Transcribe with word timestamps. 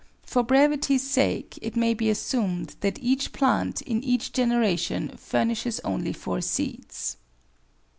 For 0.23 0.41
brevity's 0.41 1.07
sake 1.07 1.59
it 1.61 1.75
may 1.75 1.93
be 1.93 2.09
assumed 2.09 2.75
that 2.79 2.97
each 3.03 3.33
plant 3.33 3.83
in 3.83 4.03
each 4.03 4.33
generation 4.33 5.15
furnishes 5.15 5.79
only 5.81 6.11
4 6.11 6.41
seeds. 6.41 7.17